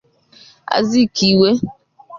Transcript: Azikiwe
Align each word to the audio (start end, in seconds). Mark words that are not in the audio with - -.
Azikiwe 0.77 1.49